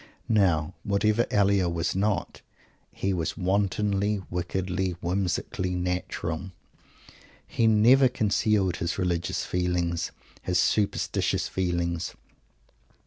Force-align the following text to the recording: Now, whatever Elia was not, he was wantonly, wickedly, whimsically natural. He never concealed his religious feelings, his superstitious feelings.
Now, 0.29 0.73
whatever 0.81 1.27
Elia 1.29 1.69
was 1.69 1.95
not, 1.95 2.41
he 2.91 3.13
was 3.13 3.37
wantonly, 3.37 4.19
wickedly, 4.31 4.95
whimsically 4.99 5.75
natural. 5.75 6.49
He 7.45 7.67
never 7.67 8.07
concealed 8.09 8.77
his 8.77 8.97
religious 8.97 9.45
feelings, 9.45 10.11
his 10.41 10.57
superstitious 10.57 11.47
feelings. 11.47 12.15